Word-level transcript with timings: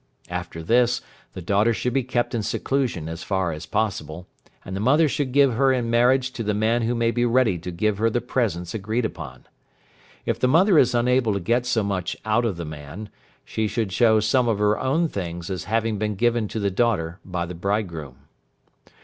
After 0.31 0.63
this 0.63 1.01
the 1.33 1.43
daughter 1.43 1.75
should 1.75 1.93
be 1.93 2.01
kept 2.01 2.33
in 2.33 2.41
seclusion 2.41 3.07
as 3.07 3.21
far 3.21 3.51
as 3.51 3.67
possible, 3.67 4.25
and 4.65 4.75
the 4.75 4.79
mother 4.79 5.07
should 5.07 5.31
give 5.31 5.53
her 5.53 5.71
in 5.71 5.91
marriage 5.91 6.31
to 6.31 6.41
the 6.41 6.55
man 6.55 6.81
who 6.81 6.95
may 6.95 7.11
be 7.11 7.23
ready 7.23 7.59
to 7.59 7.69
give 7.69 7.99
her 7.99 8.09
the 8.09 8.19
presents 8.19 8.73
agreed 8.73 9.05
upon. 9.05 9.45
If 10.25 10.39
the 10.39 10.47
mother 10.47 10.79
is 10.79 10.95
unable 10.95 11.33
to 11.33 11.39
get 11.39 11.67
so 11.67 11.83
much 11.83 12.17
out 12.25 12.45
of 12.45 12.57
the 12.57 12.65
man, 12.65 13.09
she 13.45 13.67
should 13.67 13.91
show 13.91 14.19
some 14.19 14.47
of 14.47 14.57
her 14.57 14.79
own 14.79 15.07
things 15.07 15.51
as 15.51 15.65
having 15.65 15.99
been 15.99 16.15
given 16.15 16.47
to 16.47 16.59
the 16.59 16.71
daughter 16.71 17.19
by 17.23 17.45
the 17.45 17.53
bridegroom. 17.53 18.15